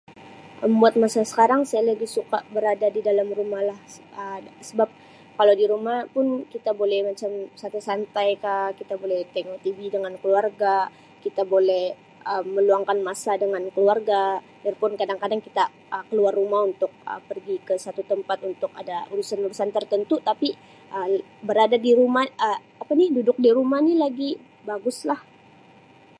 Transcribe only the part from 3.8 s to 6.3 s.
seb Um sebab kalau di rumah pun